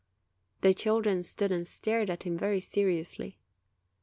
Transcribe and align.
The 0.61 0.73
children 0.73 1.21
stood 1.21 1.51
and 1.51 1.67
stared 1.67 2.09
at 2.09 2.23
him 2.23 2.35
very 2.35 2.59
seriously. 2.59 3.37